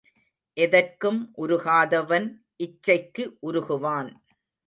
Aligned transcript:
எதற்கும் 0.57 1.19
உருகாதவன் 1.37 2.27
இச்சைக்கு 2.57 3.23
உருகுவான். 3.41 4.09